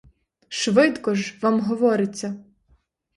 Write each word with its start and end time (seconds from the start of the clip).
Швидко 0.49 1.15
ж, 1.15 1.35
вам 1.41 1.59
говориться. 1.61 2.35